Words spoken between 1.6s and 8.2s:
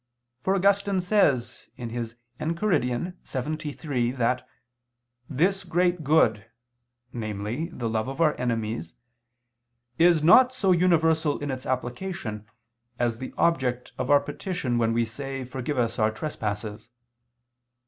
(Enchiridion lxxiii) that "this great good," namely, the love of